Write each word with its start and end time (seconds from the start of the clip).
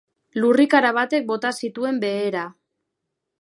Lurrikara 0.43 0.91
batek 0.99 1.27
bota 1.33 1.51
zituen 1.67 2.01
behera. 2.05 2.47